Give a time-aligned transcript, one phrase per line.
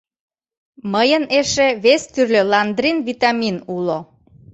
[0.93, 3.99] Мыйын эше вес тӱрлӧ ландрин-витамин уло.